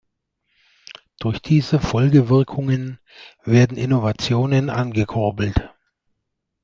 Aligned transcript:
Durch 1.19 1.39
diese 1.43 1.79
Folgewirkungen 1.79 2.97
werden 3.43 3.77
Innovationen 3.77 4.71
angekurbelt. 4.71 5.61